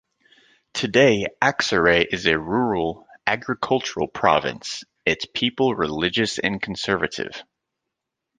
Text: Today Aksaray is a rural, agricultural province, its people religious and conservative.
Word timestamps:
Today 0.73 1.27
Aksaray 1.43 2.11
is 2.11 2.25
a 2.25 2.39
rural, 2.39 3.05
agricultural 3.27 4.07
province, 4.07 4.83
its 5.05 5.27
people 5.31 5.75
religious 5.75 6.39
and 6.39 6.59
conservative. 6.59 7.43